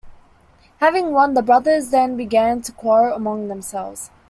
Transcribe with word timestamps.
Having 0.79 1.11
won, 1.11 1.35
the 1.35 1.43
brothers 1.43 1.91
then 1.91 2.17
began 2.17 2.63
to 2.63 2.71
quarrel 2.71 3.15
among 3.15 3.49
themselves. 3.49 4.09